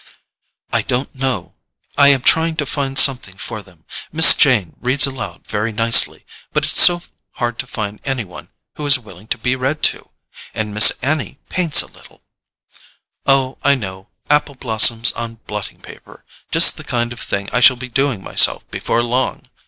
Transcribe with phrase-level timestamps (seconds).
[0.73, 3.85] "I don't know—I am trying to find something for them.
[4.11, 8.97] Miss Jane reads aloud very nicely—but it's so hard to find any one who is
[8.97, 10.09] willing to be read to.
[10.55, 12.23] And Miss Annie paints a little——"
[13.27, 17.87] "Oh, I know—apple blossoms on blotting paper; just the kind of thing I shall be
[17.87, 19.49] doing myself before long!"